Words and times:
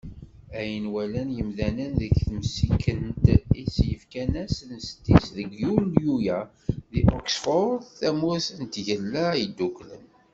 Ayen 0.59 0.85
walan 0.93 1.29
yimdanen 1.37 1.91
deg 2.01 2.13
temsikent 2.25 3.23
i 3.61 3.63
yekfan 3.89 4.33
ass 4.43 4.57
n 4.69 4.71
sḍis 4.87 5.25
deg 5.37 5.49
yulyu-a, 5.61 6.39
di 6.91 7.01
Oxford, 7.19 7.81
tamurt 7.99 8.47
n 8.59 8.61
Tgelda 8.73 9.27
Yedduklen. 9.39 10.05